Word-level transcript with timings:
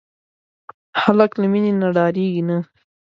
هلک 1.01 1.31
له 1.41 1.45
مینې 1.51 1.71
نه 1.81 1.87
ډاریږي 1.95 2.43
نه. 2.49 2.57